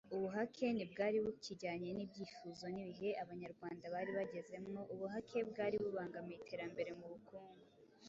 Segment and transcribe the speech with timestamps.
[0.15, 7.63] Ubuhake ntibwari bukijyanye n'ibyifuzo n'ibihe Abanyarwanda bari bagezemwoUbuhake bwari bubangamiye iterambere mu bukungu